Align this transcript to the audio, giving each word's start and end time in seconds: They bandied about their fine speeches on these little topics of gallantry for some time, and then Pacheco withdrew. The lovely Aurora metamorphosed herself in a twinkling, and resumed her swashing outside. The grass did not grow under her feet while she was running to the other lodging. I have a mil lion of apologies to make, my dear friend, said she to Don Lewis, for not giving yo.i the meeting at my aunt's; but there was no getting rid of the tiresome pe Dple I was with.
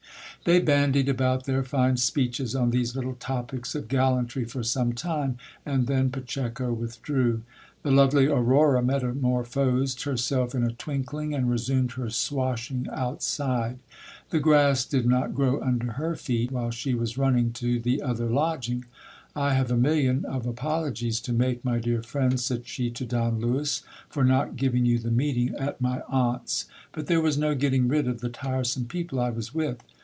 They 0.43 0.59
bandied 0.59 1.07
about 1.07 1.45
their 1.45 1.63
fine 1.63 1.97
speeches 1.97 2.55
on 2.55 2.71
these 2.71 2.95
little 2.95 3.13
topics 3.13 3.75
of 3.75 3.87
gallantry 3.87 4.43
for 4.43 4.63
some 4.63 4.91
time, 4.93 5.37
and 5.67 5.85
then 5.85 6.09
Pacheco 6.09 6.73
withdrew. 6.73 7.43
The 7.83 7.91
lovely 7.91 8.25
Aurora 8.25 8.81
metamorphosed 8.81 10.01
herself 10.01 10.55
in 10.55 10.63
a 10.63 10.71
twinkling, 10.73 11.35
and 11.35 11.47
resumed 11.47 11.91
her 11.91 12.09
swashing 12.09 12.87
outside. 12.91 13.77
The 14.31 14.39
grass 14.39 14.83
did 14.83 15.05
not 15.05 15.35
grow 15.35 15.61
under 15.61 15.91
her 15.91 16.15
feet 16.15 16.51
while 16.51 16.71
she 16.71 16.95
was 16.95 17.19
running 17.19 17.51
to 17.53 17.79
the 17.79 18.01
other 18.01 18.25
lodging. 18.27 18.85
I 19.35 19.53
have 19.53 19.69
a 19.69 19.77
mil 19.77 19.93
lion 19.93 20.25
of 20.25 20.47
apologies 20.47 21.19
to 21.21 21.33
make, 21.33 21.63
my 21.63 21.77
dear 21.77 22.01
friend, 22.01 22.39
said 22.39 22.65
she 22.67 22.89
to 22.89 23.05
Don 23.05 23.39
Lewis, 23.39 23.83
for 24.09 24.23
not 24.23 24.55
giving 24.55 24.87
yo.i 24.87 24.99
the 24.99 25.11
meeting 25.11 25.53
at 25.59 25.79
my 25.79 26.01
aunt's; 26.09 26.65
but 26.93 27.05
there 27.05 27.21
was 27.21 27.37
no 27.37 27.53
getting 27.53 27.87
rid 27.87 28.07
of 28.07 28.21
the 28.21 28.29
tiresome 28.29 28.85
pe 28.87 29.03
Dple 29.03 29.21
I 29.21 29.29
was 29.29 29.53
with. 29.53 29.83